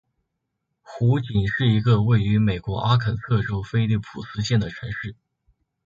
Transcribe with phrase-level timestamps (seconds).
[0.81, 5.15] 湖景是一个位于美国阿肯色州菲利普斯县的城市。